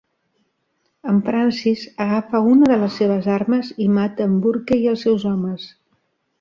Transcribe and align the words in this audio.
En 1.11 1.19
Francis 1.27 1.83
agafa 2.07 2.41
una 2.53 2.71
de 2.73 2.79
les 2.85 2.97
seves 3.03 3.29
armes 3.37 3.71
i 3.87 3.93
mata 4.01 4.29
en 4.29 4.37
Burke 4.49 4.83
i 4.85 4.93
els 4.97 5.09
seus 5.09 5.31
homes. 5.35 5.73